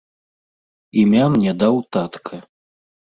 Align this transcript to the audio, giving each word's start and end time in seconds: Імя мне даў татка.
Імя 1.01 1.25
мне 1.33 1.51
даў 1.65 1.75
татка. 1.99 2.41